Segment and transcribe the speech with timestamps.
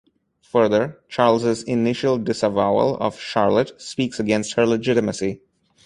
[0.49, 5.41] Further, Charles's initial disavowal of Charlotte speaks against her legitimacy.